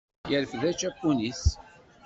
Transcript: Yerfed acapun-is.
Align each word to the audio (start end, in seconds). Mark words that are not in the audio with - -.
Yerfed 0.31 0.61
acapun-is. 0.69 1.43